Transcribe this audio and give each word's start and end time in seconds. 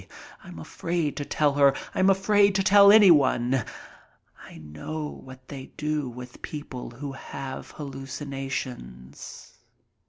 I'm 0.43 0.57
afraid 0.57 1.15
to 1.17 1.25
tell 1.25 1.53
her—I'm 1.53 2.09
afraid 2.09 2.55
to 2.55 2.63
tell 2.63 2.91
anyone. 2.91 3.63
I 4.43 4.57
know 4.57 5.21
what 5.23 5.47
they 5.47 5.67
do 5.77 6.09
with 6.09 6.41
people 6.41 6.89
who 6.89 7.11
have 7.11 7.69
"hallucinations". 7.69 9.59